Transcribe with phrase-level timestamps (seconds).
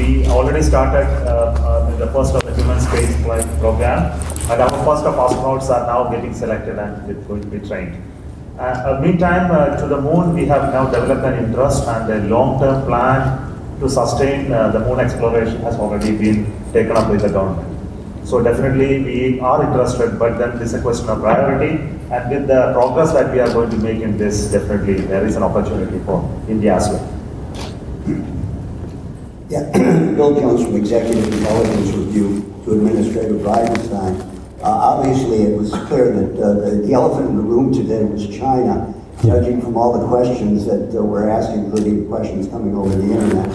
[0.00, 3.98] we already started uh, uh, the first of the human space flight program,
[4.50, 7.94] and our first of astronauts are now getting selected and it's going to be trained.
[8.58, 12.18] Uh, uh, meantime, uh, to the moon, we have now developed an interest and a
[12.28, 13.20] long-term plan
[13.80, 17.66] to sustain uh, the moon exploration has already been taken up by the government.
[18.26, 21.72] So definitely we are interested, but then it's a question of priority.
[22.10, 25.36] And with the progress that we are going to make in this, definitely there is
[25.36, 28.39] an opportunity for India as well.
[29.50, 29.68] Yeah,
[30.14, 34.20] Bill Jones from Executive Intelligence Review to Administrator Bridenstine.
[34.62, 38.28] Uh, obviously, it was clear that uh, the, the elephant in the room today was
[38.28, 38.94] China,
[39.24, 43.48] judging from all the questions that uh, we're asking, including questions coming over the internet.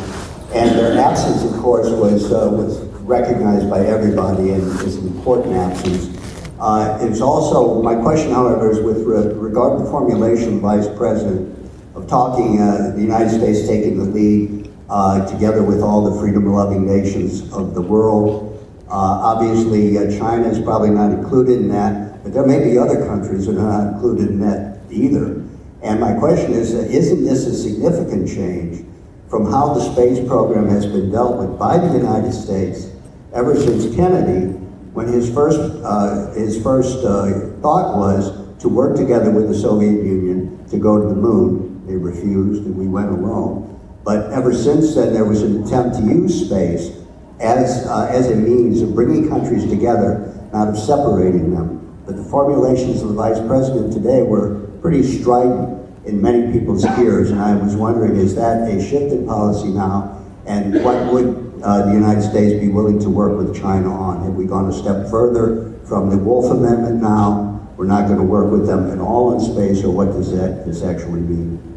[0.54, 5.56] And their absence, of course, was, uh, was recognized by everybody and is an important
[5.56, 6.12] absence.
[6.60, 11.58] Uh, it's also, my question, however, is with re- regard to the formulation, Vice President,
[11.96, 16.86] of talking, uh, the United States taking the lead uh, together with all the freedom-loving
[16.86, 18.52] nations of the world.
[18.88, 23.06] Uh, obviously, uh, China is probably not included in that, but there may be other
[23.08, 25.42] countries that are not included in that either.
[25.82, 28.86] And my question is, uh, isn't this a significant change
[29.30, 32.88] from how the space program has been dealt with by the United States
[33.34, 34.54] ever since Kennedy,
[34.94, 40.04] when his first, uh, his first uh, thought was to work together with the Soviet
[40.04, 41.86] Union to go to the moon.
[41.86, 43.75] They refused, and we went alone.
[44.06, 46.96] But ever since then, there was an attempt to use space
[47.40, 51.82] as, uh, as a means of bringing countries together, not of separating them.
[52.06, 57.32] But the formulations of the vice president today were pretty strident in many people's ears,
[57.32, 60.24] and I was wondering, is that a shift in policy now?
[60.46, 64.24] And what would uh, the United States be willing to work with China on?
[64.24, 67.68] Have we gone a step further from the Wolf Amendment now?
[67.76, 70.64] We're not going to work with them at all in space, or what does that
[70.68, 71.75] this actually mean?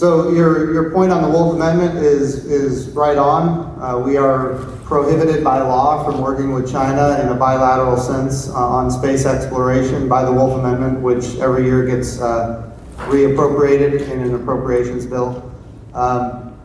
[0.00, 3.78] So your, your point on the Wolf Amendment is, is right on.
[3.82, 4.54] Uh, we are
[4.86, 10.08] prohibited by law from working with China in a bilateral sense uh, on space exploration
[10.08, 12.72] by the Wolf Amendment, which every year gets uh,
[13.08, 15.52] reappropriated in an appropriations bill.
[15.92, 16.58] Um,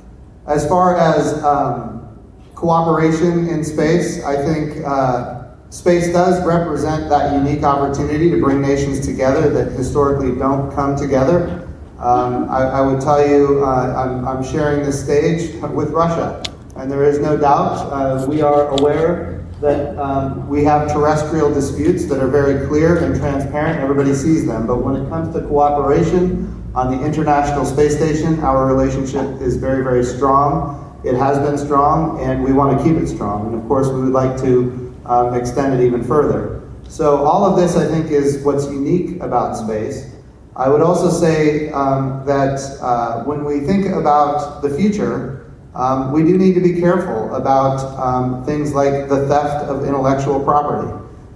[0.47, 2.17] as far as um,
[2.55, 9.05] cooperation in space, I think uh, space does represent that unique opportunity to bring nations
[9.05, 11.64] together that historically don't come together.
[12.05, 16.43] Um, I, I, would tell you, uh, I'm, I'm, sharing this stage with Russia,
[16.75, 22.05] and there is no doubt uh, we are aware that um, we have terrestrial disputes
[22.05, 23.79] that are very clear and transparent.
[23.79, 24.67] Everybody sees them.
[24.67, 29.83] But when it comes to cooperation on the International Space Station, our relationship is very,
[29.83, 31.01] very strong.
[31.03, 33.47] It has been strong, and we want to keep it strong.
[33.47, 36.69] And of course, we would like to um, extend it even further.
[36.87, 40.14] So, all of this, I think, is what's unique about space.
[40.57, 46.23] I would also say um, that uh, when we think about the future, um, we
[46.23, 50.89] do need to be careful about um, things like the theft of intellectual property.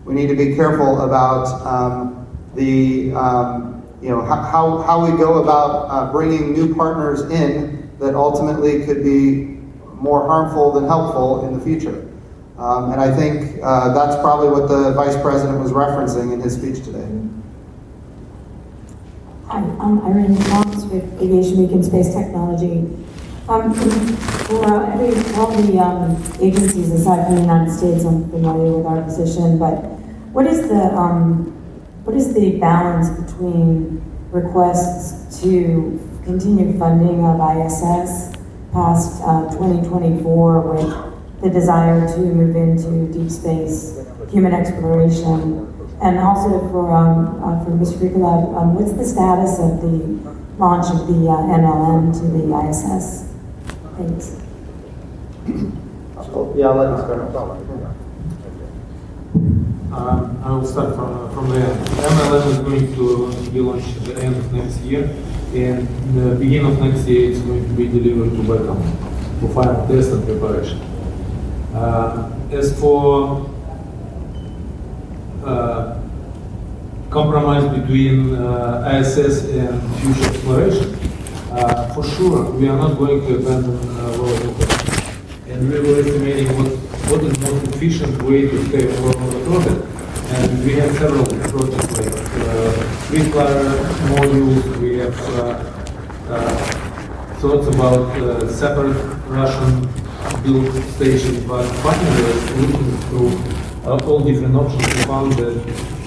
[0.06, 2.26] We need to be careful about um,
[2.56, 8.16] the, um, you know, how, how we go about uh, bringing new partners in that
[8.16, 9.60] ultimately could be
[9.96, 12.10] more harmful than helpful in the future.
[12.58, 16.56] Um, and I think uh, that's probably what the vice president was referencing in his
[16.56, 17.19] speech today.
[19.50, 22.86] Hi, I'm Irene Fox with Aviation Week and Space Technology.
[23.48, 28.86] Um, for uh, all the um, agencies aside from the United States, I'm familiar with
[28.86, 29.78] our position, but
[30.34, 31.46] what is the um,
[32.04, 38.38] what is the balance between requests to continue funding of ISS
[38.72, 46.60] past uh, 2024 with the desire to move into deep space, human exploration, and also
[46.70, 48.00] for um, uh, for Mr.
[48.00, 50.20] Krikalev, um, what's the status of the
[50.58, 53.28] launch of the uh, MLM to the ISS?
[53.98, 54.40] Thanks.
[56.26, 57.20] So, yeah, let us start.
[59.92, 61.88] Um, I will start from, from the end.
[61.88, 65.04] MLM is going to be launched at the end of next year,
[65.54, 69.88] and the beginning of next year it's going to be delivered to Baikonur for final
[69.88, 70.80] test and preparation.
[71.74, 73.50] Uh, as for
[75.44, 75.99] uh,
[77.10, 80.96] compromise between uh, ISS and future exploration,
[81.52, 84.70] uh, for sure, we are not going to abandon uh, orbit.
[85.48, 86.72] And we were estimating what,
[87.10, 89.86] what is the most efficient way to stay on orbit.
[90.30, 93.64] And we have several projects like uh, Flyer
[94.14, 95.70] modules, we have uh,
[96.30, 96.80] uh,
[97.40, 98.96] thoughts about uh, separate
[99.28, 99.90] Russian
[100.44, 105.56] built stations, but finally looking through all different options, we found that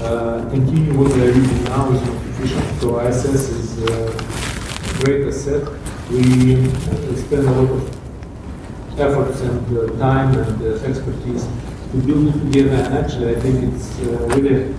[0.03, 2.81] uh, continue what we are using now is not efficient.
[2.81, 5.69] So ISS is a great asset.
[6.11, 6.69] We
[7.17, 11.47] spend a lot of efforts and uh, time and uh, expertise
[11.93, 12.77] to build it together.
[12.77, 14.75] And actually, I think it's uh, really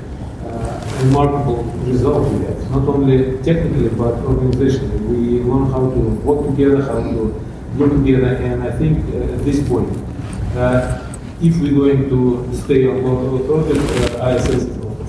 [0.46, 5.00] uh, remarkable result we have, not only technically but organizationally.
[5.08, 7.44] We learn how to work together, how to
[7.78, 9.90] do together, and I think uh, at this point,
[10.56, 15.00] uh, if we're going to stay on Earth orbit, uh, ISS is most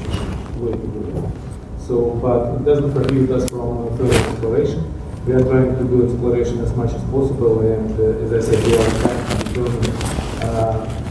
[0.56, 1.80] way to do it.
[1.80, 4.90] So, but it doesn't prohibit us from further exploration.
[5.26, 8.66] We are trying to do exploration as much as possible, and uh, as I said,
[8.66, 9.90] we are trying to determine
[10.42, 11.04] uh,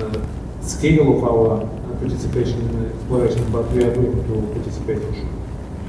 [0.00, 1.66] uh, scale of our
[1.98, 5.36] participation in exploration, but we are going to participate for sure.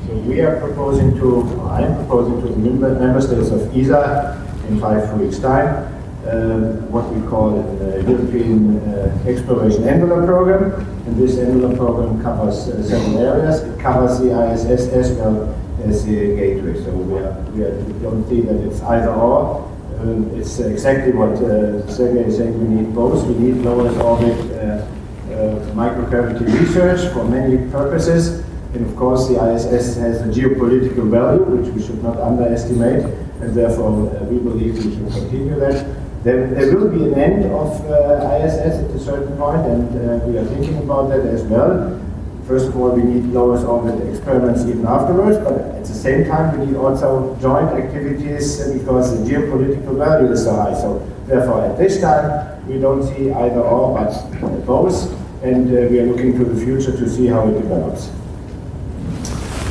[0.08, 4.80] So we are proposing to, I am proposing to the member states of ESA in
[4.80, 5.97] five weeks' time,
[6.30, 10.74] um, what we call the European uh, Exploration Envelope Program.
[11.06, 13.62] And this envelope program covers uh, several areas.
[13.62, 16.84] It covers the ISS as well as the gateway.
[16.84, 19.66] So we, are, we, are, we don't think that it's either or.
[20.00, 22.54] Um, it's exactly what uh, Sergey is saying.
[22.60, 23.26] We need both.
[23.26, 24.86] We need low Earth orbit uh,
[25.34, 28.44] uh, microgravity research for many purposes.
[28.74, 33.06] And of course, the ISS has a geopolitical value, which we should not underestimate,
[33.42, 36.07] and therefore uh, we believe we should continue that.
[36.28, 40.26] There, there will be an end of uh, ISS at a certain point, and uh,
[40.26, 41.98] we are thinking about that as well.
[42.46, 46.26] First of all, we need low Earth orbit experiments even afterwards, but at the same
[46.26, 50.74] time, we need also joint activities uh, because the geopolitical value is so high.
[50.74, 55.10] So therefore, at this time, we don't see either or, but both,
[55.44, 58.10] and uh, we are looking to the future to see how it develops.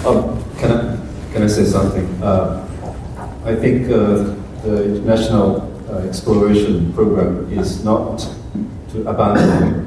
[0.07, 0.97] Um, can I
[1.35, 2.07] can I say something?
[2.23, 2.67] Uh,
[3.45, 4.33] I think uh,
[4.65, 8.19] the international uh, exploration program is not
[8.91, 9.87] to abandon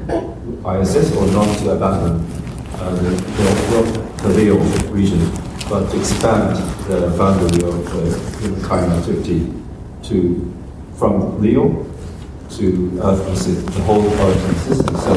[0.64, 2.24] ISS or not to abandon
[2.74, 4.58] uh, the, the, the LEO
[4.90, 5.20] region,
[5.68, 6.56] but to expand
[6.88, 9.52] the boundary of uh, humankind activity
[10.02, 10.54] to
[10.96, 11.86] from LEO
[12.50, 14.96] to Earth the whole Earth system.
[14.96, 15.12] So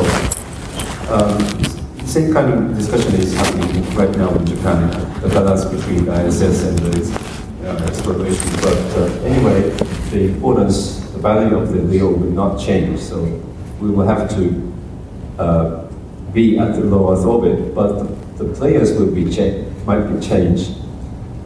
[1.13, 1.37] um,
[1.97, 4.89] the same kind of discussion is happening right now in Japan,
[5.21, 8.49] the balance between ISS and the uh, exploration.
[8.55, 9.69] But uh, anyway,
[10.11, 12.99] the importance, the value of the LEO will not change.
[12.99, 13.23] So
[13.79, 14.73] we will have to
[15.39, 15.87] uh,
[16.33, 18.03] be at the low Earth orbit, but
[18.37, 20.75] the, players will be cha- might be changed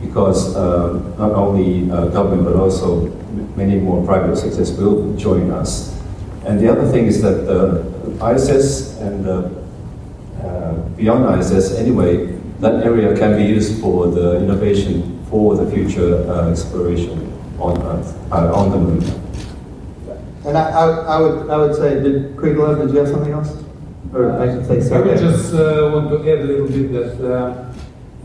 [0.02, 3.06] because uh, not only uh, government but also
[3.56, 5.96] many more private sectors will join us.
[6.46, 7.86] And the other thing is that the
[8.26, 12.28] ISS and uh, beyond ISS anyway,
[12.60, 18.32] that area can be used for the innovation for the future uh, exploration on Earth,
[18.32, 19.04] uh, on the moon.
[20.46, 23.64] And I, I, I would, I would say, did Krikalev, did you have something else?
[24.14, 27.20] Or I should say, I would just uh, want to add a little bit that
[27.22, 27.68] uh,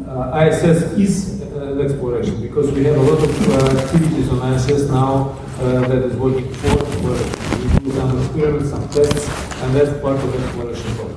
[0.08, 4.52] uh, ISS is uh, the exploration because we have a lot of uh, activities on
[4.54, 9.28] ISS now uh, that is working for where we do some experiments, some tests,
[9.62, 11.11] and that's part of the exploration program.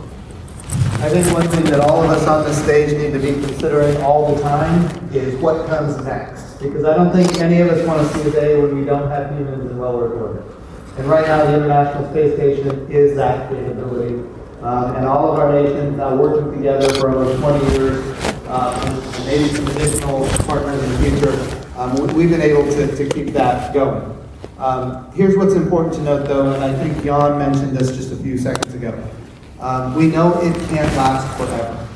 [1.03, 3.95] I think one thing that all of us on this stage need to be considering
[4.01, 6.55] all the time is what comes next.
[6.59, 9.09] Because I don't think any of us want to see a day when we don't
[9.09, 10.45] have humans in low Earth orbit.
[10.97, 14.15] And right now, the International Space Station is that capability.
[14.61, 19.67] Um, and all of our nations working together for over 20 years, and maybe some
[19.67, 21.67] additional partners in the future.
[21.77, 24.01] Um, we- we've been able to, to keep that going.
[24.57, 28.15] Um, here's what's important to note though, and I think Jan mentioned this just a
[28.15, 28.93] few seconds ago.
[29.65, 31.87] Um, we know it can't last forever.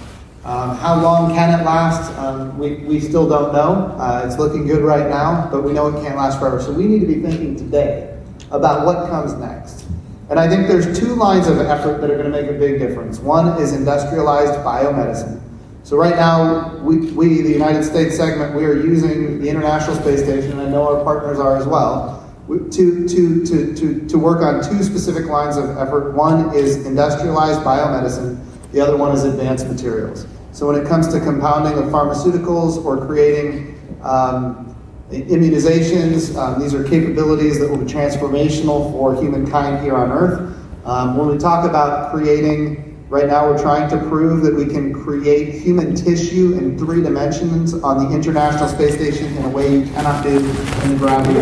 [0.44, 2.12] Um, how long can it last?
[2.18, 3.96] Um, we, we still don't know.
[4.00, 6.60] Uh, it's looking good right now, but we know it can't last forever.
[6.60, 8.18] So we need to be thinking today
[8.50, 9.86] about what comes next.
[10.32, 12.80] And I think there's two lines of effort that are going to make a big
[12.80, 13.20] difference.
[13.20, 15.40] One is industrialized biomedicine.
[15.84, 20.24] So right now, we, we, the United States segment, we are using the International Space
[20.24, 22.19] Station, and I know our partners are as well, we-
[22.50, 26.14] to, to, to, to, to work on two specific lines of effort.
[26.14, 30.26] One is industrialized biomedicine, the other one is advanced materials.
[30.52, 34.76] So when it comes to compounding of pharmaceuticals or creating um,
[35.12, 40.58] immunizations, um, these are capabilities that will be transformational for humankind here on Earth.
[40.86, 44.94] Um, when we talk about creating Right now, we're trying to prove that we can
[44.94, 49.84] create human tissue in three dimensions on the International Space Station in a way you
[49.88, 51.34] cannot do in the gravity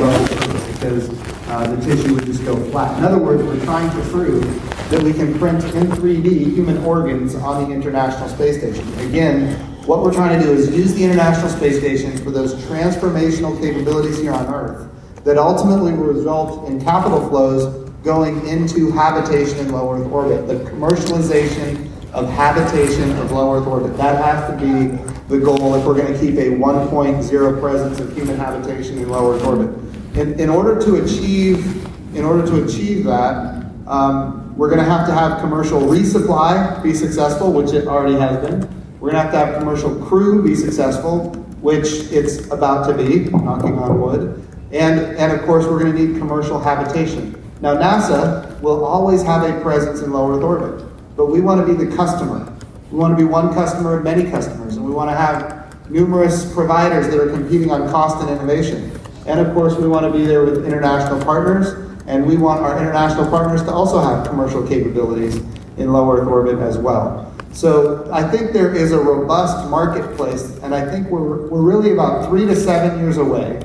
[0.88, 1.10] because
[1.50, 2.98] uh, the tissue would just go flat.
[2.98, 4.44] In other words, we're trying to prove
[4.90, 8.88] that we can print in 3D human organs on the International Space Station.
[9.00, 13.60] Again, what we're trying to do is use the International Space Station for those transformational
[13.60, 14.90] capabilities here on Earth
[15.24, 20.48] that ultimately will result in capital flows going into habitation in low Earth orbit.
[20.48, 23.98] The commercialization of habitation of low Earth orbit.
[23.98, 28.16] That has to be the goal if we're going to keep a 1.0 presence of
[28.16, 29.87] human habitation in low Earth orbit.
[30.18, 35.06] In, in order to achieve, in order to achieve that, um, we're going to have
[35.06, 38.62] to have commercial resupply be successful, which it already has been.
[39.00, 43.30] We're going to have to have commercial crew be successful, which it's about to be,
[43.30, 44.44] knocking on wood.
[44.72, 47.40] And, and of course, we're going to need commercial habitation.
[47.62, 50.84] Now, NASA will always have a presence in low Earth orbit,
[51.16, 52.52] but we want to be the customer.
[52.90, 56.52] We want to be one customer of many customers, and we want to have numerous
[56.54, 59.00] providers that are competing on cost and innovation.
[59.28, 61.74] And of course, we want to be there with international partners,
[62.08, 65.36] and we want our international partners to also have commercial capabilities
[65.78, 67.34] in low Earth orbit as well.
[67.52, 72.30] So I think there is a robust marketplace, and I think we're, we're really about
[72.30, 73.62] three to seven years away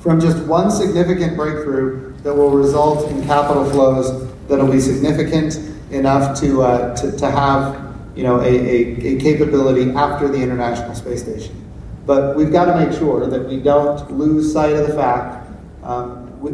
[0.00, 5.56] from just one significant breakthrough that will result in capital flows that'll be significant
[5.90, 10.94] enough to, uh, to, to have you know, a, a, a capability after the International
[10.94, 11.67] Space Station.
[12.08, 15.46] But we've got to make sure that we don't lose sight of the fact.
[15.82, 16.52] Um, we,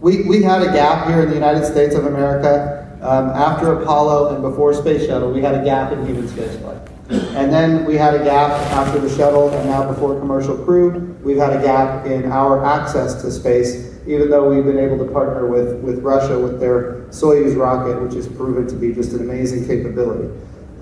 [0.00, 4.34] we, we had a gap here in the United States of America um, after Apollo
[4.34, 5.30] and before Space Shuttle.
[5.30, 6.88] We had a gap in human spaceflight.
[7.36, 11.36] And then we had a gap after the shuttle, and now before commercial crew, we've
[11.36, 15.46] had a gap in our access to space, even though we've been able to partner
[15.46, 19.66] with, with Russia with their Soyuz rocket, which has proven to be just an amazing
[19.66, 20.34] capability.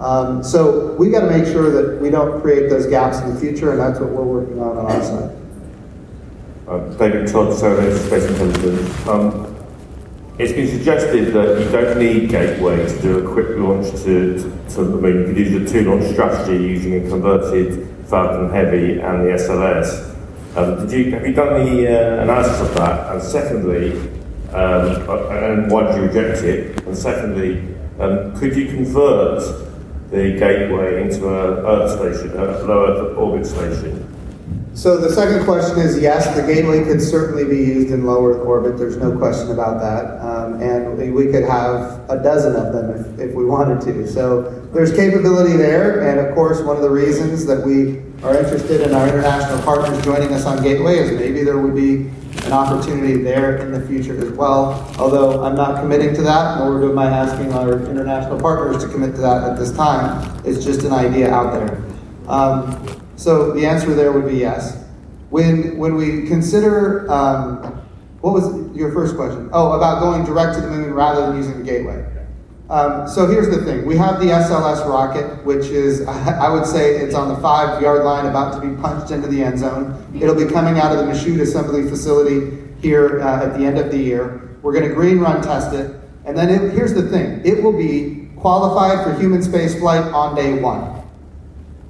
[0.02, 3.40] Um, so we've got to make sure that we don't create those gaps in the
[3.40, 5.36] future, and that's what we're working on on our side.
[6.66, 9.06] Uh, David Todd, Seradata Space Intelligence.
[9.06, 9.48] Um,
[10.38, 14.74] it's been suggested that you don't need Gateway to do a quick launch to, to,
[14.74, 19.24] to I mean, you could use a two-launch strategy using a converted Falcon Heavy and
[19.24, 20.08] the SLS.
[20.56, 23.12] Um, did you, have you done the uh, analysis of that?
[23.12, 23.92] And secondly,
[24.48, 26.82] um, uh, and why did you reject it?
[26.86, 29.71] And secondly, um, could you convert
[30.12, 34.08] the Gateway into a Earth station, a low Earth orbit station?
[34.74, 38.40] So the second question is yes, the gateway could certainly be used in low Earth
[38.46, 38.78] orbit.
[38.78, 43.30] There's no question about that, um, and we could have a dozen of them if,
[43.30, 44.06] if we wanted to.
[44.06, 44.42] So
[44.72, 48.94] there's capability there, and of course, one of the reasons that we are interested in
[48.94, 52.10] our international partners joining us on Gateway is maybe there would be
[52.46, 54.90] an opportunity there in the future as well.
[54.98, 59.14] Although I'm not committing to that, nor am I asking our international partners to commit
[59.16, 60.40] to that at this time.
[60.44, 61.82] It's just an idea out there.
[62.28, 64.84] Um, so the answer there would be yes.
[65.30, 67.81] When, when we consider, um,
[68.22, 69.50] what was your first question?
[69.52, 72.06] Oh, about going direct to the moon rather than using the gateway.
[72.70, 73.84] Um, so here's the thing.
[73.84, 78.04] We have the SLS rocket, which is, I would say it's on the five yard
[78.04, 80.18] line about to be punched into the end zone.
[80.18, 83.90] It'll be coming out of the Michoud assembly facility here uh, at the end of
[83.90, 84.56] the year.
[84.62, 85.94] We're going to green run test it.
[86.24, 87.42] And then it, here's the thing.
[87.44, 91.01] It will be qualified for human space flight on day one.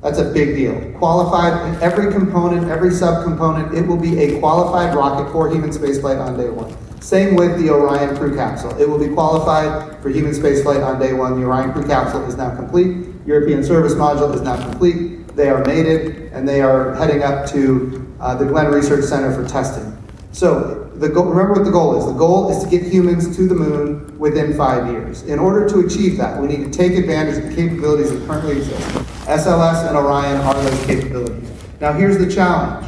[0.02, 0.92] That's a big deal.
[0.98, 6.20] Qualified, in every component, every subcomponent, it will be a qualified rocket for human spaceflight
[6.20, 6.76] on day one.
[7.00, 8.76] Same with the Orion crew capsule.
[8.80, 11.40] It will be qualified for human spaceflight on day one.
[11.40, 13.06] The Orion crew capsule is now complete.
[13.26, 15.28] European service module is now complete.
[15.36, 19.48] They are mated and they are heading up to uh, the Glenn Research Center for
[19.48, 19.96] testing.
[20.32, 22.06] So the goal, remember what the goal is.
[22.06, 25.22] The goal is to get humans to the moon within five years.
[25.24, 28.58] In order to achieve that, we need to take advantage of the capabilities that currently
[28.58, 28.80] exist.
[29.26, 31.50] SLS and Orion are those capabilities.
[31.80, 32.86] Now here's the challenge.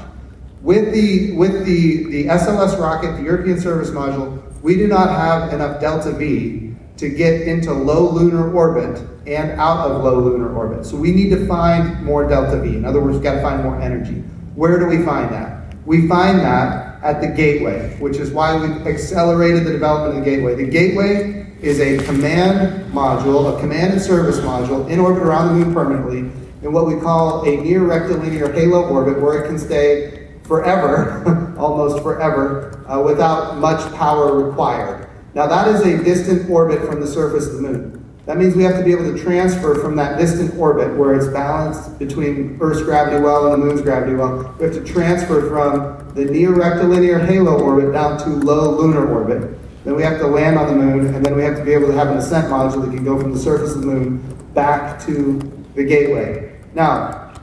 [0.62, 5.52] With the, with the, the SLS rocket, the European Service Module, we do not have
[5.52, 10.86] enough delta V to get into low lunar orbit and out of low lunar orbit.
[10.86, 12.76] So we need to find more delta V.
[12.76, 14.22] In other words, we've got to find more energy.
[14.54, 15.74] Where do we find that?
[15.84, 20.30] We find that at the gateway, which is why we've accelerated the development of the
[20.30, 20.54] gateway.
[20.54, 25.64] The gateway is a command module, a command and service module in orbit around the
[25.64, 26.18] moon permanently
[26.62, 32.02] in what we call a near rectilinear halo orbit where it can stay forever, almost
[32.02, 35.08] forever, uh, without much power required.
[35.34, 38.03] Now that is a distant orbit from the surface of the moon.
[38.26, 41.28] That means we have to be able to transfer from that distant orbit where it's
[41.28, 44.54] balanced between Earth's gravity well and the moon's gravity well.
[44.58, 49.58] We have to transfer from the near rectilinear halo orbit down to low lunar orbit.
[49.84, 51.88] Then we have to land on the moon, and then we have to be able
[51.88, 54.18] to have an ascent module that can go from the surface of the moon
[54.54, 55.38] back to
[55.74, 56.58] the gateway.
[56.72, 57.34] Now,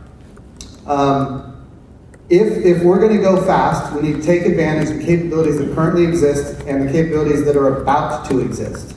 [0.87, 1.67] um,
[2.29, 5.59] if, if we're going to go fast, we need to take advantage of the capabilities
[5.59, 8.95] that currently exist and the capabilities that are about to exist.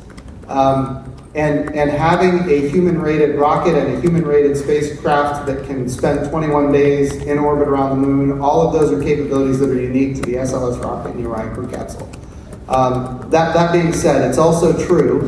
[0.48, 5.88] Um, and, and having a human rated rocket and a human rated spacecraft that can
[5.88, 9.80] spend 21 days in orbit around the moon, all of those are capabilities that are
[9.80, 12.08] unique to the SLS rocket and the Orion crew capsule.
[12.68, 15.22] Um, that, that being said, it's also true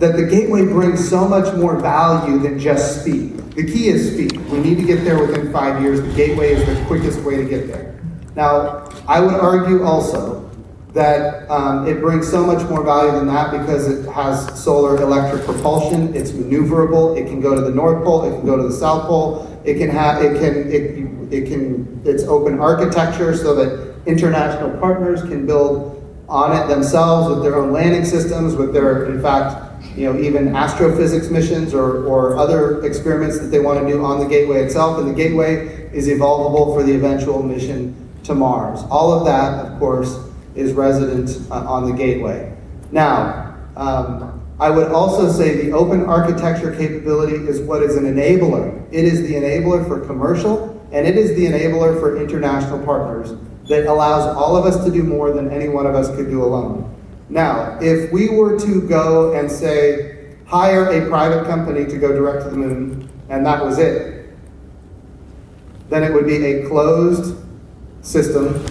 [0.00, 3.38] that the gateway brings so much more value than just speed.
[3.52, 4.36] The key is speed.
[4.50, 6.02] We need to get there within five years.
[6.02, 8.00] The gateway is the quickest way to get there.
[8.34, 10.41] Now, I I would argue also
[10.92, 15.42] that um, it brings so much more value than that because it has solar electric
[15.44, 16.14] propulsion.
[16.14, 17.18] It's maneuverable.
[17.18, 18.24] It can go to the North Pole.
[18.24, 19.60] It can go to the South Pole.
[19.64, 20.22] It can have.
[20.22, 20.70] It can.
[20.70, 22.02] It, it can.
[22.04, 27.72] It's open architecture so that international partners can build on it themselves with their own
[27.72, 33.38] landing systems, with their, in fact, you know, even astrophysics missions or, or other experiments
[33.38, 34.98] that they want to do on the gateway itself.
[34.98, 37.94] And the gateway is evolvable for the eventual mission
[38.24, 38.82] to Mars.
[38.90, 42.54] All of that, of course, is resident uh, on the gateway.
[42.90, 48.80] Now, um, I would also say the open architecture capability is what is an enabler.
[48.92, 53.34] It is the enabler for commercial, and it is the enabler for international partners
[53.68, 56.44] that allows all of us to do more than any one of us could do
[56.44, 56.88] alone.
[57.28, 62.44] Now, if we were to go and say, hire a private company to go direct
[62.44, 64.28] to the moon, and that was it,
[65.88, 67.36] then it would be a closed
[68.02, 68.64] system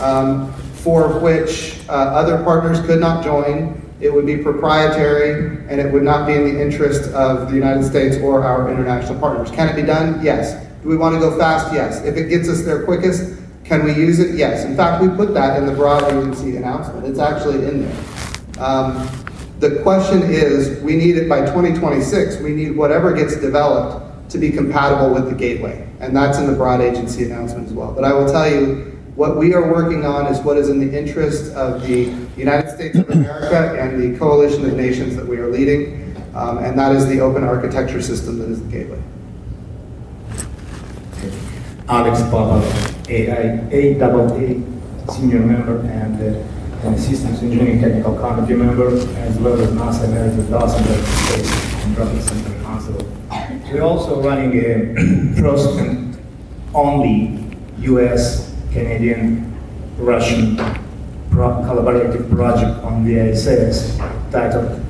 [0.00, 0.52] um,
[0.84, 3.80] for which uh, other partners could not join.
[4.02, 7.84] It would be proprietary and it would not be in the interest of the United
[7.84, 9.50] States or our international partners.
[9.50, 10.22] Can it be done?
[10.22, 10.62] Yes.
[10.82, 11.72] Do we want to go fast?
[11.72, 12.04] Yes.
[12.04, 14.34] If it gets us there quickest, can we use it?
[14.36, 14.66] Yes.
[14.66, 17.06] In fact, we put that in the broad agency announcement.
[17.06, 18.04] It's actually in there.
[18.58, 19.08] Um,
[19.60, 22.42] the question is, we need it by 2026.
[22.42, 25.88] We need whatever gets developed to be compatible with the gateway.
[26.00, 27.92] And that's in the broad agency announcement as well.
[27.92, 30.98] But I will tell you, what we are working on is what is in the
[30.98, 35.48] interest of the United States of America and the coalition of nations that we are
[35.48, 36.02] leading.
[36.34, 39.00] Um, and that is the open architecture system that is the gateway.
[41.88, 42.60] Alex Papa,
[43.08, 49.60] a double A senior member and uh, an assistant engineering technical committee member, as well
[49.60, 53.14] as NASA Emeritus Dawson Space and Rocket Center Council.
[53.70, 56.18] We're also running a first and
[56.74, 59.54] only U.S., Canadian,
[59.98, 60.56] Russian
[61.30, 63.96] pro collaborative project on the ISS
[64.32, 64.84] titled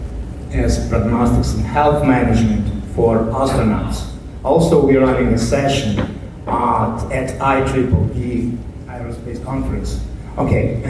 [0.52, 4.08] as Prognostics and Health Management for Astronauts.
[4.42, 5.98] Also, we're running a session
[6.46, 8.56] uh, at IEEE
[8.86, 10.00] Aerospace Conference.
[10.38, 10.80] Okay,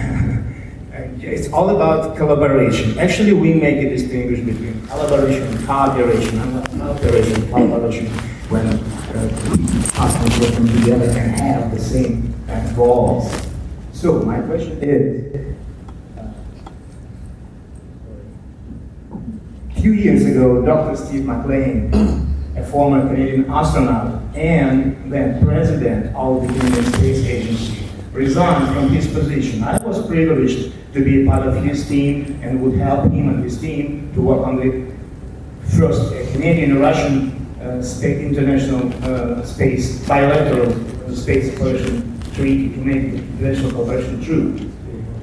[1.20, 2.96] it's all about collaboration.
[3.00, 8.06] Actually, we make a distinction between collaboration and cooperation, and and collaboration
[8.48, 9.28] when uh,
[9.92, 12.34] customers working together can have the same
[12.74, 13.32] goals.
[13.92, 15.34] So my question is,
[19.70, 20.96] a few years ago, Dr.
[20.96, 21.90] Steve MacLean,
[22.56, 29.06] a former Canadian astronaut, and then president of the Union Space Agency, resigned from his
[29.08, 29.62] position.
[29.62, 33.42] I was privileged to be a part of his team and would help him and
[33.42, 34.92] his team to work on the
[35.76, 37.33] first uh, Canadian-Russian uh,
[37.82, 40.70] space, international uh, space bilateral
[41.14, 44.70] space exploration treaty to make international cooperation true.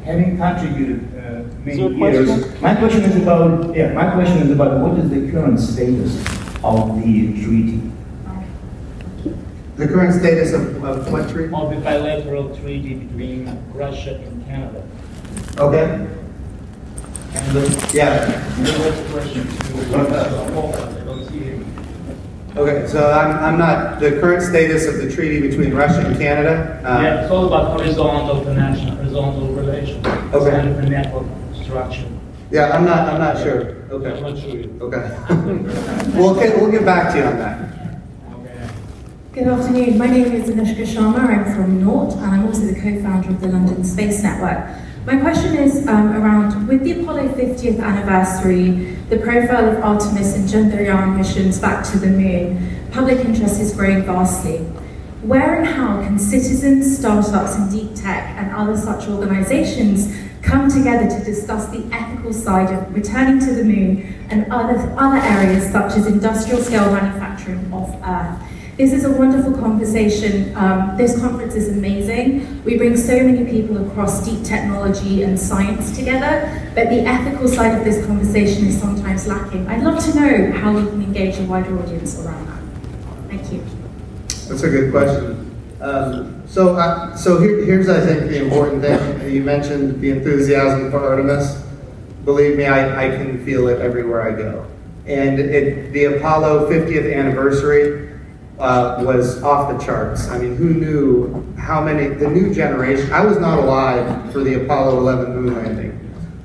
[0.06, 4.98] Having contributed uh, many years, my question is about yeah, my question is about what
[4.98, 6.18] is the current status
[6.64, 7.82] of the treaty?
[9.78, 11.54] The current status of, of what treaty?
[11.54, 14.84] Of the bilateral treaty between Russia and Canada.
[15.58, 16.08] Okay.
[17.34, 18.26] And the, Yeah.
[18.62, 18.72] the
[19.12, 20.52] question to
[22.56, 26.82] Okay, so I'm, I'm not, the current status of the treaty between Russia and Canada?
[26.84, 30.06] uh, Yeah, it's all about horizontal connection, horizontal relations.
[30.34, 30.60] Okay.
[30.60, 31.28] And the network
[31.64, 32.06] structure.
[32.52, 33.78] Yeah, I'm not, I'm not sure.
[33.90, 34.12] Okay.
[34.12, 34.52] I'm not sure.
[34.82, 36.12] okay.
[36.18, 37.72] We'll get, we'll get back to you on that.
[38.34, 38.70] Okay.
[39.32, 39.98] Good afternoon.
[39.98, 41.20] My name is Anushka Sharma.
[41.20, 44.68] I'm from Nort, and I'm also the co-founder of the London Space Network.
[45.04, 48.70] My question is um, around with the Apollo 50th anniversary,
[49.10, 54.04] the profile of Artemis and Chandrayaan missions back to the moon, public interest is growing
[54.04, 54.60] vastly.
[55.24, 61.10] Where and how can citizens, startups, and deep tech and other such organizations come together
[61.10, 65.94] to discuss the ethical side of returning to the moon and other, other areas such
[65.94, 68.51] as industrial scale manufacturing off Earth?
[68.82, 70.58] This is a wonderful conversation.
[70.58, 72.64] Um, this conference is amazing.
[72.64, 77.78] We bring so many people across deep technology and science together, but the ethical side
[77.78, 79.68] of this conversation is sometimes lacking.
[79.68, 83.30] I'd love to know how we can engage a wider audience around that.
[83.30, 83.64] Thank you.
[84.50, 85.56] That's a good question.
[85.80, 89.32] Um, so, uh, so here, here's, I think, the important thing.
[89.32, 91.64] You mentioned the enthusiasm for Artemis.
[92.26, 94.66] Believe me, I, I can feel it everywhere I go.
[95.06, 98.11] And it, the Apollo 50th anniversary
[98.62, 100.30] uh, was off the charts.
[100.30, 104.64] I mean, who knew how many, the new generation, I was not alive for the
[104.64, 105.98] Apollo 11 moon landing.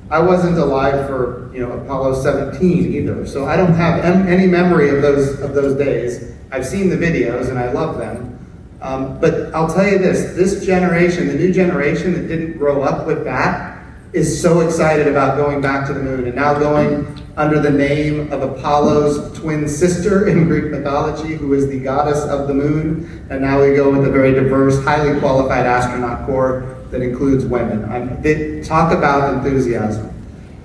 [0.09, 3.27] I wasn't alive for, you know, Apollo 17 either.
[3.27, 6.33] So I don't have em- any memory of those, of those days.
[6.51, 8.33] I've seen the videos and I love them.
[8.81, 13.05] Um, but I'll tell you this, this generation, the new generation that didn't grow up
[13.05, 17.05] with that, is so excited about going back to the moon and now going
[17.37, 22.47] under the name of Apollo's twin sister in Greek mythology, who is the goddess of
[22.47, 23.27] the moon.
[23.29, 27.85] And now we go with a very diverse, highly qualified astronaut corps that includes women.
[27.85, 30.11] I'm, they talk about enthusiasm.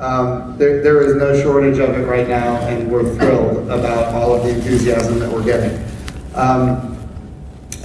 [0.01, 4.35] Um, there, there is no shortage of it right now, and we're thrilled about all
[4.35, 5.85] of the enthusiasm that we're getting.
[6.35, 6.99] Um,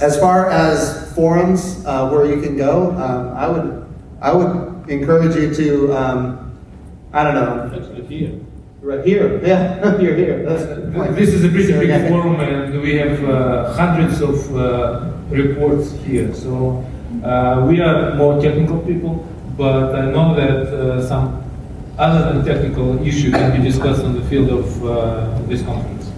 [0.00, 3.86] as far as forums uh, where you can go, um, I would
[4.20, 6.58] I would encourage you to um,
[7.12, 8.47] I don't know.
[8.82, 9.28] Actually, here.
[9.28, 10.44] Right here, yeah, you're here.
[10.44, 11.16] That's.
[11.16, 12.08] This is a pretty So, big yeah.
[12.08, 16.32] forum, and we have uh, hundreds of uh, reports here.
[16.34, 16.84] So
[17.24, 21.42] uh, we are more technical people, but I know that uh, some
[21.98, 26.12] other than technical issue can be discussed on the field of uh, this conference.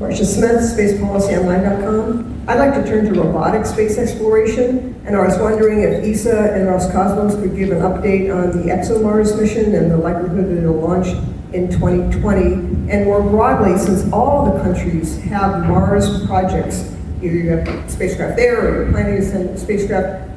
[0.00, 2.37] Marcia Smith, spacepolicyonline.com.
[2.48, 6.66] I'd like to turn to robotic space exploration, and I was wondering if ESA and
[6.66, 11.08] Roscosmos could give an update on the ExoMars mission and the likelihood that it'll launch
[11.52, 12.90] in 2020.
[12.90, 16.90] And more broadly, since all the countries have Mars projects,
[17.22, 20.30] either you have spacecraft there or you're planning to send spacecraft,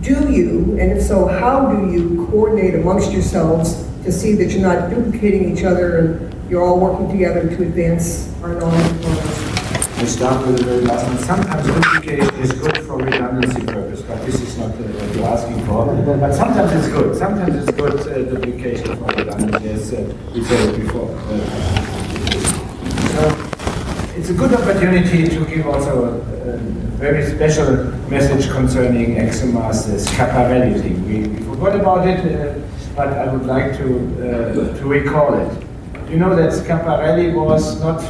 [0.00, 4.62] do you, and if so, how do you coordinate amongst yourselves to see that you're
[4.62, 8.89] not duplicating each other and you're all working together to advance our knowledge?
[10.00, 11.18] I start with the very last one.
[11.18, 15.66] Sometimes duplicate is good for redundancy purpose, but this is not uh, what you're asking
[15.66, 15.84] for.
[16.16, 17.14] But sometimes it's good.
[17.14, 21.10] Sometimes it's good uh, duplication for redundancy, as uh, we said before.
[21.28, 21.44] Uh,
[23.12, 23.22] so
[24.16, 26.56] it's a good opportunity to give also a, a
[26.96, 31.06] very special message concerning ExoMars, the Schiaparelli thing.
[31.06, 32.58] We, we forgot about it, uh,
[32.96, 35.66] but I would like to uh, to recall it.
[36.10, 38.00] You know that Schiaparelli was not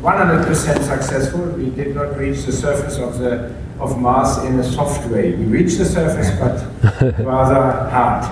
[0.00, 1.40] 100% successful.
[1.50, 5.34] We did not reach the surface of the of Mars in a soft way.
[5.34, 8.30] We reached the surface, but rather hard.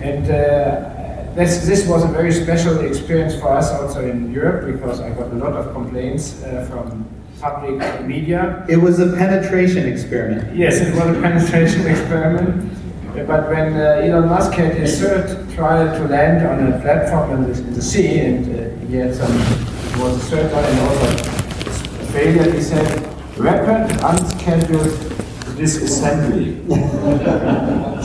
[0.00, 5.00] And uh, this this was a very special experience for us also in Europe because
[5.00, 7.06] I got a lot of complaints uh, from
[7.40, 8.64] public media.
[8.68, 10.54] It was a penetration experiment.
[10.56, 12.76] Yes, it was a penetration experiment.
[13.26, 17.52] But when uh, Elon Musk had his third trial to land on a platform in
[17.52, 19.69] the, in the sea, and uh, he had some, it
[20.00, 21.06] was the third and also
[22.00, 24.90] a failure, he said, rapid, unscheduled
[25.58, 26.56] disassembly.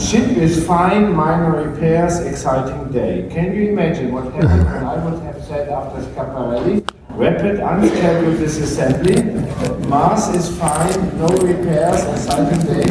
[0.00, 3.28] Ship is fine, minor repairs, exciting day.
[3.32, 6.86] Can you imagine what happened when I would have said after Schiaparelli?
[7.10, 12.88] Rapid, unscheduled disassembly, Mars is fine, no repairs, exciting day,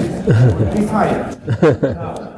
[0.55, 2.31] would be fired.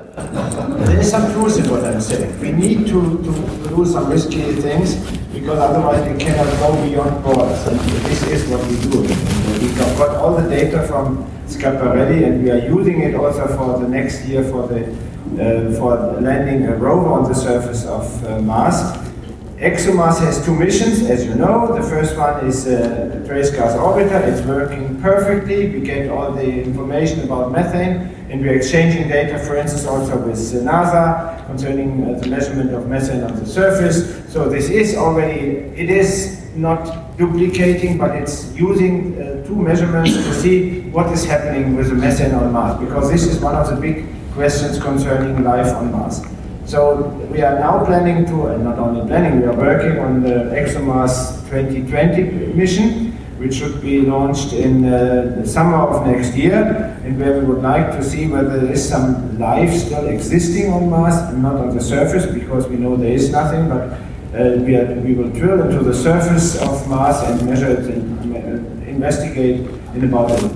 [0.85, 2.39] There is some truth in what I'm saying.
[2.39, 4.95] We need to, to do some risky things
[5.33, 7.67] because otherwise we cannot go beyond borders.
[7.67, 9.01] And this is what we do.
[9.61, 13.87] We got all the data from Schiaparelli and we are using it also for the
[13.87, 14.83] next year for the
[15.37, 18.75] uh, for landing a rover on the surface of uh, Mars.
[19.57, 21.75] ExoMars has two missions, as you know.
[21.75, 24.21] The first one is uh, the Trace Gas Orbiter.
[24.27, 25.69] It's working perfectly.
[25.69, 30.37] We get all the information about methane, and we're exchanging data, for instance, also with
[30.37, 34.31] NASA concerning uh, the measurement of methane on the surface.
[34.31, 35.39] So this is already,
[35.75, 41.75] it is not duplicating, but it's using uh, two measurements to see what is happening
[41.75, 45.73] with the methane on Mars, because this is one of the big questions concerning life
[45.73, 46.21] on Mars.
[46.65, 50.51] So we are now planning to, and not only planning, we are working on the
[50.51, 53.06] ExoMars 2020 mission,
[53.37, 57.61] which should be launched in uh, the summer of next year, and where we would
[57.61, 61.75] like to see whether there is some life still existing on Mars, and not on
[61.75, 63.93] the surface, because we know there is nothing, but
[64.33, 68.35] uh, we, are, we will drill into the surface of Mars and measure it and
[68.35, 70.49] uh, investigate in about a uh,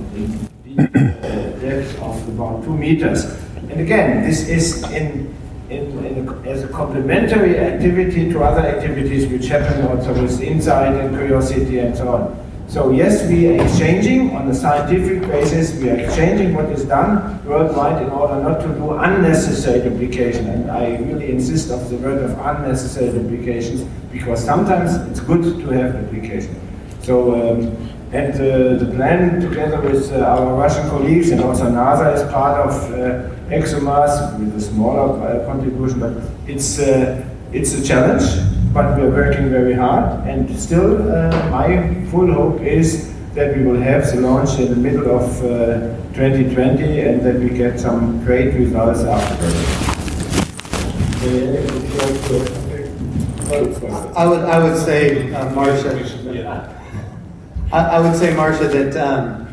[1.60, 3.26] depth of about two meters.
[3.70, 5.34] And again, this is in
[5.70, 10.94] in, in a, as a complementary activity to other activities which happen also with insight
[10.96, 12.51] and curiosity and so on.
[12.71, 17.45] So yes, we are exchanging on a scientific basis, we are exchanging what is done
[17.45, 20.47] worldwide in order not to do unnecessary duplication.
[20.47, 23.81] And I really insist on the word of unnecessary duplications
[24.13, 26.55] because sometimes it's good to have duplication.
[27.01, 27.75] So, um,
[28.13, 32.57] and uh, the plan together with uh, our Russian colleagues and also NASA is part
[32.57, 36.13] of uh, ExoMars with a smaller uh, contribution, but
[36.47, 38.23] it's, uh, it's a challenge,
[38.73, 40.27] but we are working very hard.
[40.27, 44.75] And still, uh, my full hope is that we will have the launch in the
[44.75, 49.91] middle of uh, 2020 and that we get some great results afterwards.
[54.15, 55.91] I would, I would say, uh, Marcia,
[57.73, 59.47] I, I would say, Marcia, that um,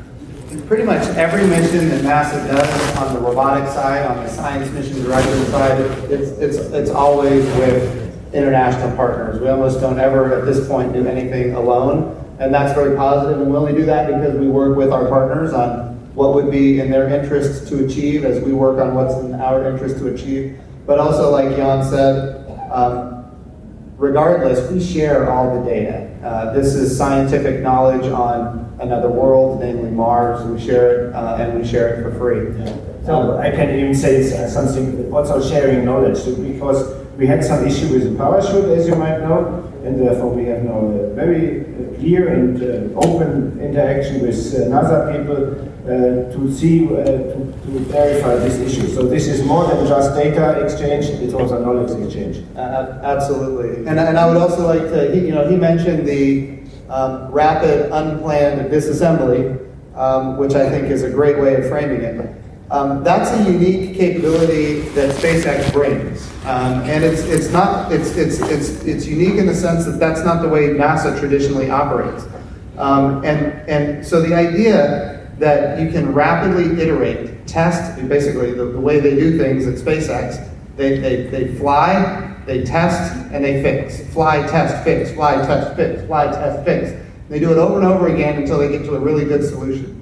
[0.67, 5.03] pretty much every mission that NASA does on the robotic side, on the science mission
[5.03, 9.41] director side, it's, it's, it's always with international partners.
[9.41, 12.15] We almost don't ever, at this point, do anything alone.
[12.39, 13.41] And that's very positive.
[13.41, 16.81] and we only do that because we work with our partners on what would be
[16.81, 20.59] in their interest to achieve as we work on what's in our interest to achieve.
[20.87, 23.25] But also, like Jan said, um,
[23.97, 26.11] regardless, we share all the data.
[26.25, 30.45] Uh, this is scientific knowledge on another world, namely Mars.
[30.45, 32.53] We share it, uh, and we share it for free.
[33.05, 37.93] So I can even say uh, something, also sharing knowledge, because we had some issue
[37.93, 41.65] with the parachute, as you might know, and therefore we have now a very
[41.97, 47.71] clear and uh, open interaction with uh, NASA people uh, to see, uh, to, to
[47.91, 48.87] verify this issue.
[48.95, 52.45] So this is more than just data exchange, it's also knowledge exchange.
[52.57, 53.85] Absolutely.
[53.89, 58.71] And, and I would also like to, you know, he mentioned the um, rapid unplanned
[58.71, 59.59] disassembly,
[59.97, 62.31] um, which I think is a great way of framing it.
[62.71, 68.41] Um, that's a unique capability that SpaceX brings, um, and it's it's not it's it's
[68.41, 72.27] it's it's unique in the sense that that's not the way NASA traditionally operates,
[72.77, 78.67] um, and and so the idea that you can rapidly iterate, test, and basically the,
[78.67, 83.63] the way they do things at SpaceX, they, they, they fly, they test, and they
[83.63, 84.03] fix.
[84.13, 86.93] Fly, test, fix, fly, test, fix, fly, test, fix.
[87.29, 89.98] They do it over and over again until they get to a really good solution.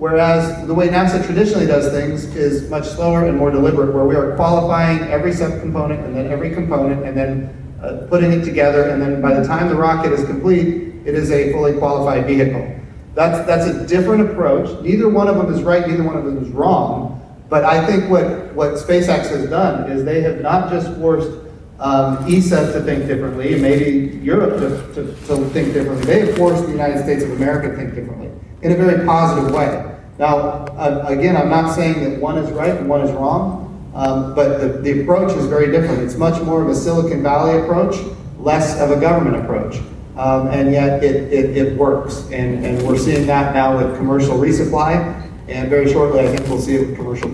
[0.00, 4.16] Whereas the way NASA traditionally does things is much slower and more deliberate, where we
[4.16, 9.02] are qualifying every subcomponent and then every component and then uh, putting it together, and
[9.02, 12.66] then by the time the rocket is complete, it is a fully qualified vehicle.
[13.14, 14.80] That's, that's a different approach.
[14.80, 17.18] Neither one of them is right, neither one of them is wrong.
[17.50, 21.30] But I think what, what SpaceX has done is they have not just forced
[21.78, 26.06] um, ESA to think differently, maybe Europe to, to, to think differently.
[26.06, 28.30] They have forced the United States of America to think differently
[28.62, 29.89] in a very positive way.
[30.20, 30.36] Now,
[30.76, 34.58] uh, again, I'm not saying that one is right and one is wrong, um, but
[34.58, 36.02] the, the approach is very different.
[36.02, 37.96] It's much more of a Silicon Valley approach,
[38.38, 39.78] less of a government approach.
[40.18, 42.24] Um, and yet it, it, it works.
[42.32, 46.60] And, and we're seeing that now with commercial resupply, and very shortly I think we'll
[46.60, 47.30] see it with commercial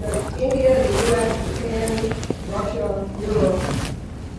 [0.00, 2.14] does India, the US, Japan,
[2.52, 3.60] Russia, Europe,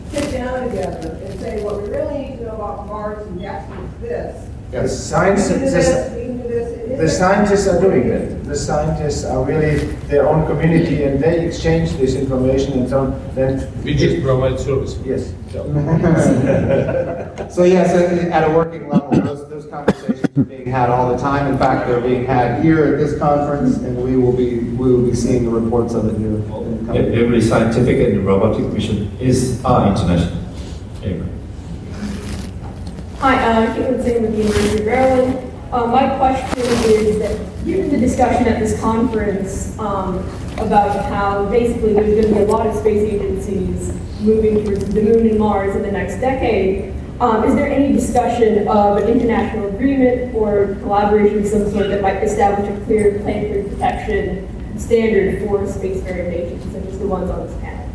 [0.08, 4.00] sit down together and say, what we really need to know about Mars and is
[4.00, 4.49] this.
[4.72, 6.68] Yes, science, We this- this, we can do this.
[6.72, 8.44] It The scientists are doing it.
[8.44, 9.76] The scientists are really
[10.08, 13.14] their own community and they exchange this information and so on.
[13.34, 14.98] Then We just provide service.
[15.04, 15.32] Yes.
[17.50, 21.18] So yes, at at a working level, those, those conversations are being had all the
[21.18, 21.50] time.
[21.52, 25.04] In fact, they're being had here at this conference, and we will be, we will
[25.04, 26.28] be seeing the reports of it here.
[26.28, 26.46] in the
[26.86, 30.38] coming Every scientific and robotic mission is are international.
[33.20, 35.52] Hi, uh, Caitlin Singh with the University of Maryland.
[35.70, 40.20] Uh, my question is that given the discussion at this conference um,
[40.56, 45.02] about how basically there's going to be a lot of space agencies moving towards the
[45.02, 49.68] moon and Mars in the next decade, um, is there any discussion of an international
[49.68, 55.58] agreement or collaboration of some sort that might establish a clear planetary protection standard for
[55.64, 57.86] spacefaring nations, such as the ones on this panel?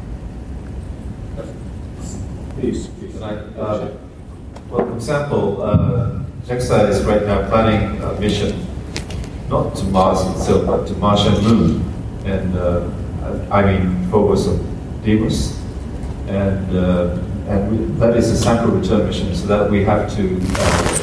[2.59, 2.89] Please.
[2.99, 3.97] Can I, uh,
[4.75, 8.65] well, for example, uh, JAXA is right now planning a mission,
[9.49, 11.93] not to Mars itself, but to Mars and Moon,
[12.25, 12.89] and uh,
[13.51, 14.59] I mean focus on
[15.03, 15.59] Deimos,
[16.27, 20.95] and uh, and that is a sample return mission, so that we have to uh,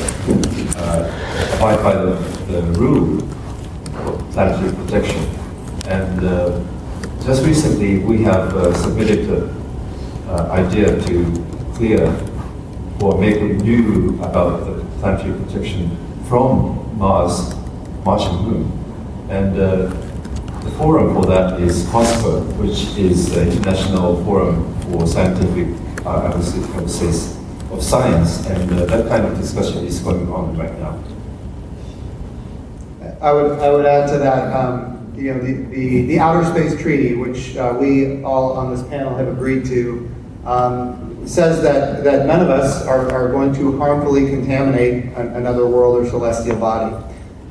[0.77, 2.15] uh, abide by the,
[2.53, 5.23] the rule of planetary protection,
[5.87, 6.61] and uh,
[7.25, 12.07] just recently we have submitted an idea to clear
[13.03, 15.97] or make new about the planetary protection
[16.29, 17.53] from Mars,
[18.07, 19.27] and Moon.
[19.29, 19.87] And uh,
[20.61, 25.69] the forum for that is COSPAR, which is the International Forum for Scientific
[26.05, 27.39] uh, I would say, I would say,
[27.73, 30.99] of Science, and uh, that kind of discussion is going on right now.
[33.21, 36.81] I would, I would add to that, um, you know, the, the, the Outer Space
[36.81, 40.11] Treaty, which uh, we all on this panel have agreed to,
[40.45, 45.67] um, says that, that none of us are, are going to harmfully contaminate an, another
[45.67, 46.95] world or celestial body.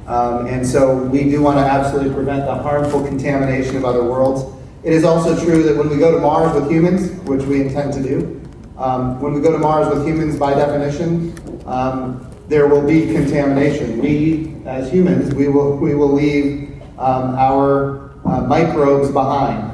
[0.07, 4.43] Um, and so we do want to absolutely prevent the harmful contamination of other worlds.
[4.84, 7.93] It is also true that when we go to Mars with humans, which we intend
[7.93, 8.41] to do,
[8.77, 13.99] um, when we go to Mars with humans, by definition, um, there will be contamination.
[13.99, 19.70] We, as humans, we will, we will leave um, our uh, microbes behind.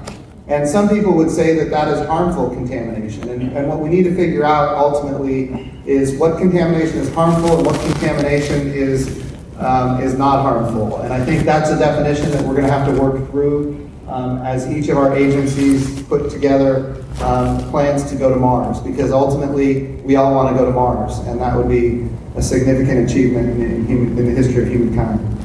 [0.47, 3.27] And some people would say that that is harmful contamination.
[3.29, 7.65] And, and what we need to figure out ultimately is what contamination is harmful and
[7.65, 11.01] what contamination is, um, is not harmful.
[11.01, 14.41] And I think that's a definition that we're going to have to work through um,
[14.45, 18.79] as each of our agencies put together um, plans to go to Mars.
[18.79, 22.07] Because ultimately, we all want to go to Mars, and that would be
[22.37, 25.36] a significant achievement in, in, human, in the history of humankind.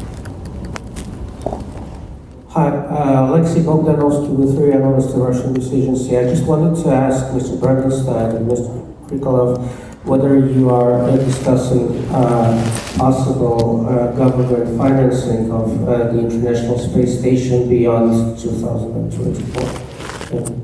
[2.53, 6.07] Hi, uh, Alexei Bogdanovsky with to Russian Decisions.
[6.13, 7.57] I just wanted to ask Mr.
[7.59, 8.69] Bridenstine and Mr.
[9.07, 9.67] Krikalev
[10.05, 12.53] whether you are discussing uh,
[12.99, 19.63] possible uh, government financing of uh, the International Space Station beyond 2024.
[20.29, 20.63] Thank.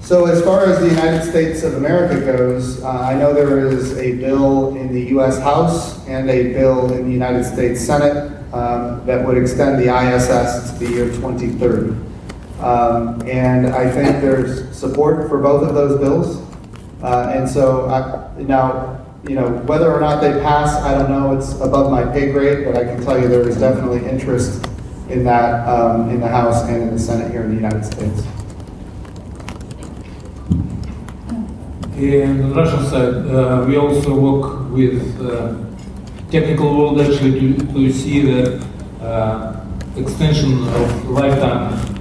[0.00, 3.98] So as far as the United States of America goes, uh, I know there is
[3.98, 5.38] a bill in the U.S.
[5.40, 10.72] House and a bill in the United States Senate um, that would extend the ISS
[10.72, 12.06] to the year 2030.
[12.60, 16.42] Um, and I think there's support for both of those bills.
[17.02, 21.36] Uh, and so I, now, you know, whether or not they pass, I don't know.
[21.36, 24.66] It's above my pay grade, but I can tell you there is definitely interest
[25.08, 28.22] in that um, in the House and in the Senate here in the United States.
[31.96, 35.54] And Russian side, uh, we also work with uh,
[36.30, 38.64] technical world actually to, to see the
[39.00, 39.64] uh,
[39.96, 41.96] extension of lifetime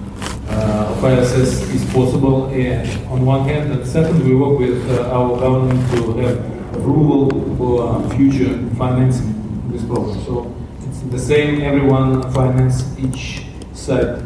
[0.50, 5.12] uh, of ISS is possible and on one hand, and second, we work with uh,
[5.12, 6.38] our government to have
[6.76, 9.34] approval for uh, future financing
[9.72, 10.24] this program.
[10.26, 10.54] So
[10.88, 14.24] it's the same, everyone finance each side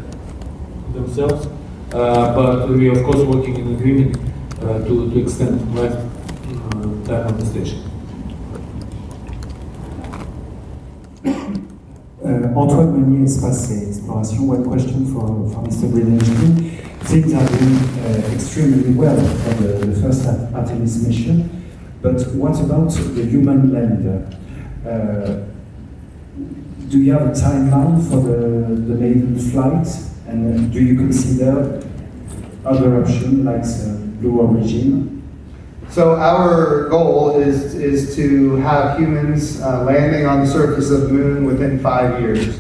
[0.94, 1.48] themselves,
[1.94, 4.18] uh, but we are of course working in agreement
[4.62, 7.90] uh, to, to extend lifetime of the station.
[12.24, 14.46] Uh, Antoine Meunier, Espace Exploration.
[14.46, 15.90] One question for, for Mr.
[15.90, 16.78] Bridenstine.
[17.08, 21.66] Things are doing uh, extremely well for the, the first Artemis mission,
[22.02, 24.28] but what about the human lander?
[24.86, 25.46] Uh,
[26.90, 29.88] do you have a timeline for the, the maiden flight?
[30.28, 31.82] And do you consider
[32.66, 35.19] other options like Blue Origin?
[35.90, 41.10] So our goal is, is to have humans uh, landing on the surface of the
[41.10, 42.60] moon within five years.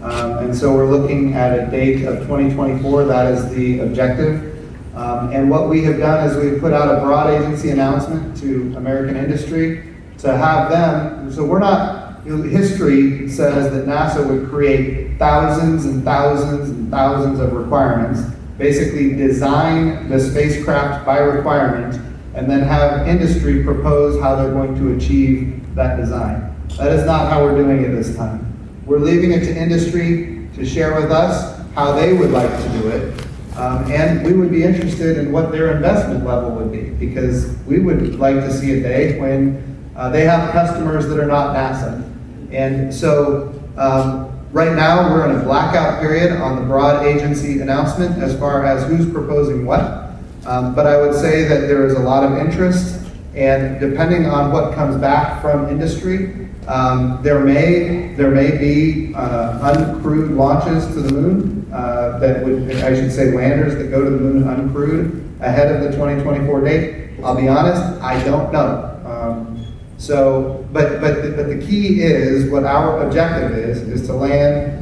[0.00, 3.04] Um, and so we're looking at a date of 2024.
[3.04, 4.48] That is the objective.
[4.96, 8.74] Um, and what we have done is we've put out a broad agency announcement to
[8.74, 11.30] American industry to have them.
[11.30, 16.90] So we're not, you know, history says that NASA would create thousands and thousands and
[16.90, 18.22] thousands of requirements,
[18.56, 24.96] basically design the spacecraft by requirement and then have industry propose how they're going to
[24.96, 26.54] achieve that design.
[26.78, 28.48] That is not how we're doing it this time.
[28.86, 32.88] We're leaving it to industry to share with us how they would like to do
[32.88, 33.26] it.
[33.56, 37.80] Um, and we would be interested in what their investment level would be because we
[37.80, 42.08] would like to see a day when uh, they have customers that are not NASA.
[42.50, 48.22] And so um, right now we're in a blackout period on the broad agency announcement
[48.22, 50.01] as far as who's proposing what.
[50.46, 53.00] Um, but I would say that there is a lot of interest,
[53.34, 59.72] and depending on what comes back from industry, um, there may there may be uh,
[59.72, 64.10] uncrewed launches to the moon uh, that would I should say landers that go to
[64.10, 67.10] the moon uncrewed ahead of the 2024 date.
[67.22, 69.00] I'll be honest, I don't know.
[69.04, 69.66] Um,
[69.98, 74.78] so, but but but the key is what our objective is is to land.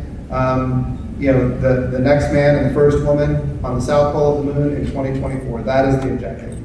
[1.20, 4.46] You know, the, the next man and the first woman on the south pole of
[4.46, 5.62] the moon in 2024.
[5.62, 6.56] That is the objective.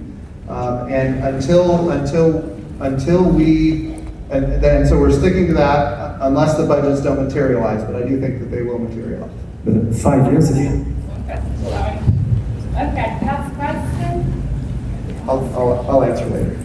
[0.49, 3.95] Um, and until until until we
[4.29, 7.83] and then so we're sticking to that unless the budgets don't materialize.
[7.83, 9.31] But I do think that they will materialize.
[10.01, 10.95] Five years again.
[11.63, 11.97] Sorry.
[12.75, 14.35] Okay, next question.
[15.27, 16.59] I'll, I'll, I'll answer later.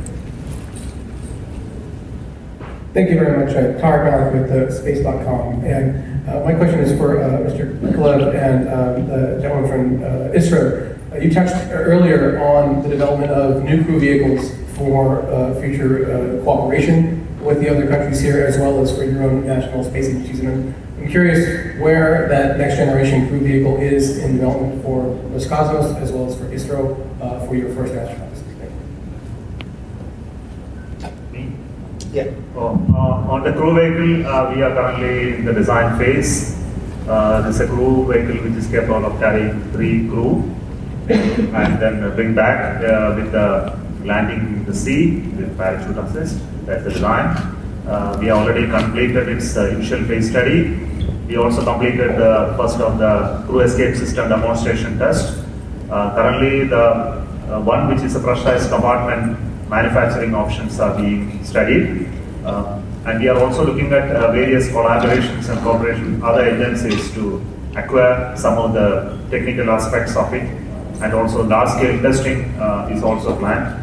[2.93, 3.55] Thank you very much.
[3.55, 5.65] Uh, Tar Garth with uh, Space.com.
[5.65, 7.77] And uh, my question is for uh, Mr.
[7.81, 10.97] Krikalev and um, the gentleman from uh, ISRO.
[11.13, 17.27] Uh, you touched earlier on the development of new crew vehicles for uh, future cooperation
[17.43, 20.41] with the other countries here, as well as for your own national space agencies.
[20.41, 25.03] And I'm, curious where that next generation crew vehicle is in development for
[25.33, 28.30] Roscosmos, as well as for ISRO, for your first astronauts.
[32.13, 32.27] Yeah.
[32.57, 36.59] Oh, uh, on the crew vehicle, uh, we are currently in the design phase.
[37.09, 40.43] Uh, this is a crew vehicle which is capable of carrying three crew
[41.09, 46.41] and then bring back uh, with the landing in the sea with parachute assist.
[46.67, 47.37] That's the design.
[47.87, 50.75] Uh, we already completed its uh, initial phase study.
[51.29, 55.47] We also completed the first of the crew escape system demonstration test.
[55.89, 57.23] Currently, the
[57.63, 62.09] one which is a pressurized compartment manufacturing options are being studied.
[62.45, 67.15] Uh, and we are also looking at uh, various collaborations and cooperation with other agencies
[67.15, 67.41] to
[67.77, 70.43] acquire some of the technical aspects of it.
[71.01, 73.79] And also large-scale testing uh, is also planned.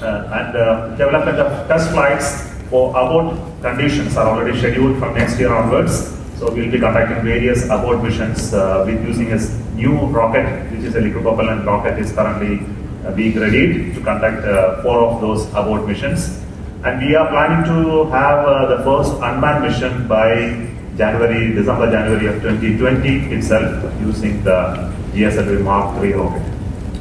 [0.00, 5.40] Uh, and uh, development of test flights for abort conditions are already scheduled from next
[5.40, 6.14] year onwards.
[6.38, 9.38] So we'll be conducting various abort missions with using a
[9.74, 12.64] new rocket, which is a liquid propellant rocket, is currently
[13.04, 16.40] uh, being readied to conduct uh, four of those abort missions.
[16.84, 22.26] And we are planning to have uh, the first unmanned mission by January, December, January
[22.26, 26.42] of 2020 itself using the GSLV Mark III rocket.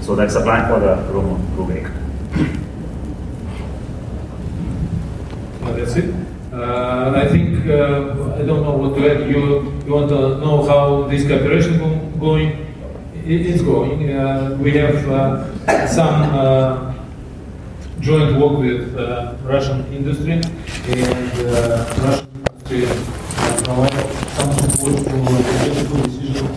[0.02, 1.91] So that's the plan for the Room Rubik.
[5.76, 6.14] That's it.
[6.52, 9.30] Uh, I think uh, I don't know what to add.
[9.30, 11.89] You you want to know how this cooperation go,
[12.20, 12.66] going?
[13.28, 14.09] It is going.
[14.09, 16.93] Uh, we have uh, some uh,
[17.99, 22.88] joint work with uh, Russian industry, and uh, Russian industry
[23.65, 26.47] provide some support for the political decision.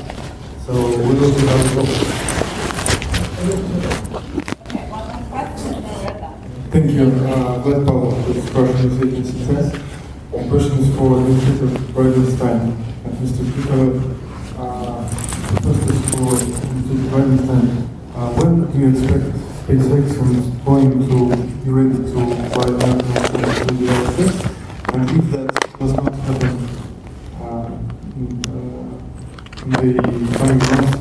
[0.64, 1.90] So we will how it goes.
[6.70, 7.06] Thank you.
[7.26, 9.74] Uh, Vlad Pavlov, with Russian Agency Press.
[10.30, 11.66] My question is for Mr.
[11.90, 13.42] Bridenstine and Mr.
[13.50, 13.94] Krikalev.
[14.56, 15.08] Uh,
[15.62, 16.59] first is for
[17.10, 17.26] Mr.
[17.26, 17.88] Bridenstine.
[18.14, 19.34] Uh, when do you expect
[19.66, 21.18] SpaceX and Boeing to
[21.64, 22.10] be ready to
[22.50, 24.38] fly national to the States?
[24.94, 26.54] And if that does not happen
[27.40, 27.66] uh,
[28.14, 28.92] in, uh,
[29.62, 30.98] in the coming months,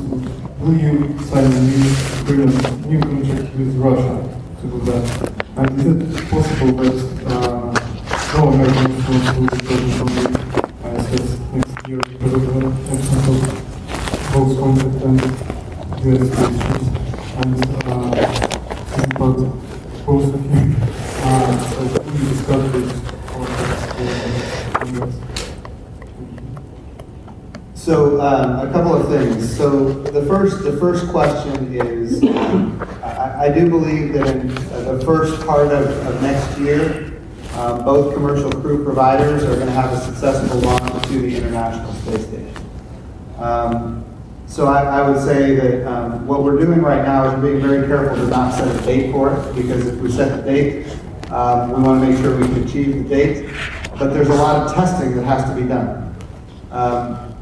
[0.58, 1.90] will you sign a new
[2.22, 4.14] agreement, new contract with Russia
[4.60, 5.04] to do that?
[5.56, 7.70] And is it possible that uh,
[8.34, 10.22] no American force will be present on the
[10.90, 15.49] ISS next year because of the absence of both contract
[16.02, 18.10] and uh,
[19.18, 19.36] part,
[20.06, 20.74] both of you,
[21.22, 21.60] uh,
[27.74, 29.54] so um, a couple of things.
[29.54, 34.94] So the first, the first question is, um, I, I do believe that in uh,
[34.94, 37.20] the first part of, of next year,
[37.56, 41.92] um, both commercial crew providers are going to have a successful launch to the International
[41.92, 42.54] Space Station.
[44.50, 47.86] So I, I would say that um, what we're doing right now is being very
[47.86, 50.88] careful to not set a date for it, because if we set the date,
[51.30, 53.48] um, we want to make sure we can achieve the date.
[53.96, 56.16] But there's a lot of testing that has to be done.
[56.72, 57.32] Um,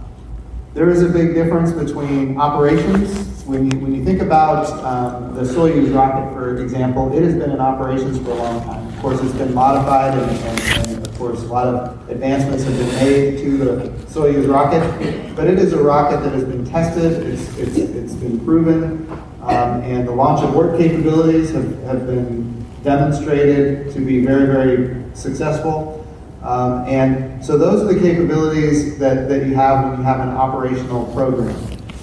[0.75, 3.43] there is a big difference between operations.
[3.47, 7.51] When you, when you think about um, the Soyuz rocket, for example, it has been
[7.51, 8.87] in operations for a long time.
[8.87, 10.88] Of course, it's been modified, and, and, and
[11.29, 15.37] course, a lot of advancements have been made to the Soyuz rocket.
[15.37, 19.11] But it is a rocket that has been tested, it's, it's, it's been proven,
[19.43, 25.95] um, and the launch abort capabilities have, have been demonstrated to be very, very successful.
[26.43, 30.31] Um, and so those are the capabilities that, that you have when you have an
[30.31, 31.55] operational program.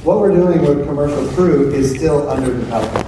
[0.03, 3.07] What we're doing with commercial crew is still under development.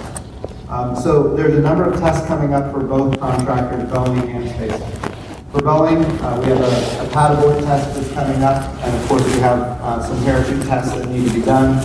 [0.70, 5.07] Um, so there's a number of tests coming up for both contractors, Boeing and SpaceX.
[5.52, 9.08] For Boeing, uh, we have a, a pad abort test that's coming up, and of
[9.08, 11.78] course we have uh, some parachute tests that need to be done.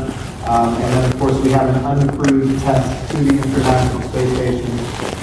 [0.48, 4.78] Um, and then of course we have an unapproved test to the International Space Station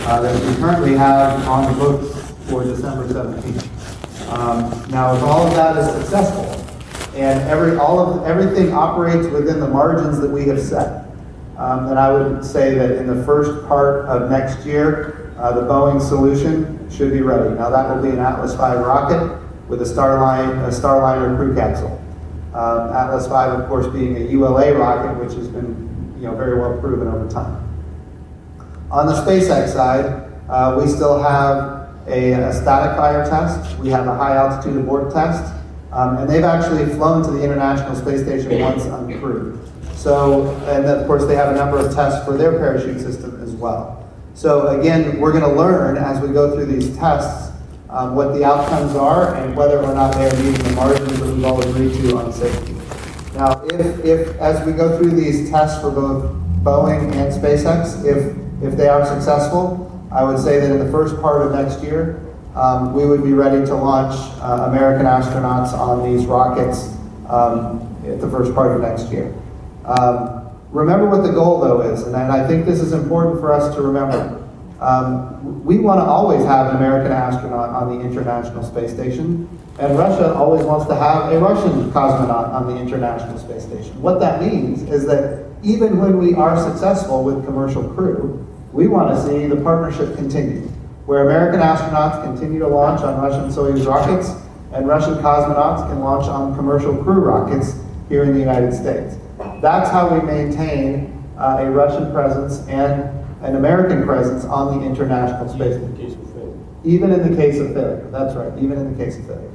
[0.08, 4.32] uh, that we currently have on the books for December 17th.
[4.32, 6.46] Um, now, if all of that is successful,
[7.16, 11.08] and every all of everything operates within the margins that we have set,
[11.58, 15.62] um, then I would say that in the first part of next year, uh, the
[15.62, 17.56] Boeing solution should be ready.
[17.56, 22.02] Now, that will be an Atlas V rocket with a Starline a Starliner crew capsule.
[22.54, 26.60] Um, Atlas V, of course, being a ULA rocket, which has been you know very
[26.60, 27.66] well proven over time.
[28.92, 33.78] On the SpaceX side, uh, we still have a, a, static fire test.
[33.78, 35.54] We have a high altitude abort test.
[35.92, 39.58] Um, and they've actually flown to the International Space Station once uncrewed.
[39.96, 43.52] So, and of course, they have a number of tests for their parachute system as
[43.52, 44.09] well.
[44.40, 47.52] So, again, we're going to learn as we go through these tests
[47.90, 51.26] um, what the outcomes are and whether or not they are meeting the margins that
[51.26, 52.72] we've all agreed to on safety.
[53.36, 56.32] Now, if, if as we go through these tests for both
[56.64, 58.34] Boeing and SpaceX, if,
[58.64, 62.26] if they are successful, I would say that in the first part of next year,
[62.56, 66.96] um, we would be ready to launch uh, American astronauts on these rockets
[67.28, 69.36] um, at the first part of next year.
[69.84, 70.39] Um,
[70.72, 73.82] remember what the goal, though, is, and I think this is important for us to
[73.82, 74.36] remember.
[74.80, 79.50] Um, we want to always have an American astronaut on the International Space Station,
[79.80, 84.02] and Russia always wants to have a Russian cosmonaut on the International Space Station.
[84.02, 89.10] What that means is that even when we are successful with commercial crew, we want
[89.10, 90.62] to see the partnership continue,
[91.06, 94.32] where American astronauts continue to launch on Russian Soyuz rockets
[94.72, 97.74] and Russian cosmonauts can launch on commercial crew rockets
[98.08, 99.16] here in the United States.
[99.62, 103.04] That's how we maintain uh, a Russian presence and
[103.44, 105.76] an American presence on the international space.
[105.76, 106.66] Station.
[106.84, 108.08] Even in the case of failure.
[108.12, 109.52] That's right, even in the case of failure.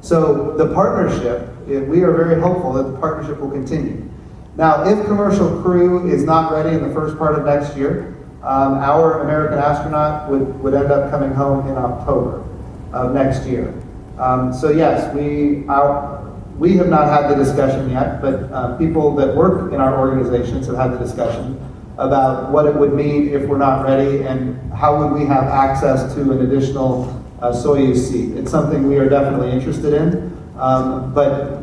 [0.00, 4.08] So the partnership, we are very hopeful that the partnership will continue.
[4.56, 8.74] Now, if commercial crew is not ready in the first part of next year, um,
[8.74, 12.44] our American astronaut would, would end up coming home in October
[12.92, 13.74] of next year.
[14.18, 16.17] Um, so yes, we, our,
[16.58, 20.66] we have not had the discussion yet, but uh, people that work in our organizations
[20.66, 21.58] have had the discussion
[21.98, 26.14] about what it would mean if we're not ready and how would we have access
[26.14, 27.04] to an additional
[27.40, 28.36] uh, Soyuz seat.
[28.36, 31.62] It's something we are definitely interested in, um, but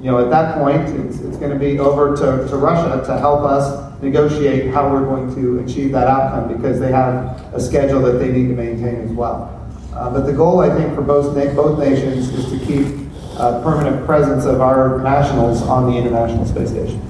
[0.00, 3.18] you know at that point it's, it's going to be over to, to Russia to
[3.18, 8.00] help us negotiate how we're going to achieve that outcome because they have a schedule
[8.02, 9.50] that they need to maintain as well.
[9.94, 13.03] Uh, but the goal, I think, for both, na- both nations is to keep
[13.36, 17.00] uh, permanent presence of our nationals on the International Space Station.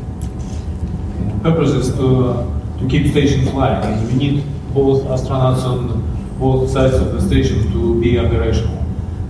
[1.42, 6.02] The purpose is to, to keep station flying, and we need both astronauts on
[6.38, 8.84] both sides of the station to be operational.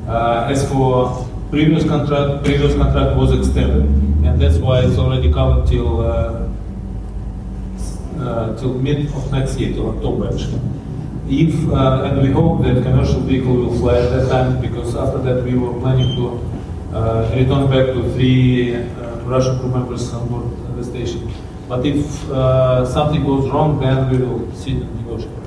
[0.09, 3.85] Uh, as for previous contract, previous contract was extended,
[4.25, 6.49] and that's why it's already covered till uh,
[8.19, 10.61] uh, till mid of next year, till October actually.
[11.29, 15.19] If uh, and we hope that commercial vehicle will fly at that time, because after
[15.19, 16.54] that we were planning to
[16.95, 18.77] uh, return back to three
[19.25, 21.33] Russian crew members on board the station.
[21.69, 25.44] But if uh, something goes wrong, then we will sit and negotiate.